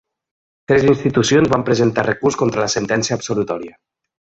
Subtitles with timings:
[0.71, 3.83] Tres institucions van presentar recurs contra la sentència absolutòria.